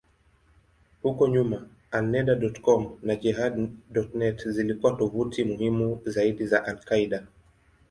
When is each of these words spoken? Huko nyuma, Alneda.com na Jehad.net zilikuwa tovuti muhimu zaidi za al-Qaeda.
Huko 1.03 1.27
nyuma, 1.27 1.67
Alneda.com 1.91 2.97
na 3.03 3.15
Jehad.net 3.15 4.47
zilikuwa 4.49 4.93
tovuti 4.93 5.43
muhimu 5.43 6.01
zaidi 6.05 6.47
za 6.47 6.65
al-Qaeda. 6.65 7.27